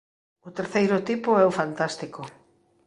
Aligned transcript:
O 0.47 0.49
terceiro 0.57 0.97
tipo 1.09 1.29
é 1.41 1.43
o 1.49 1.55
fantástico. 1.59 2.21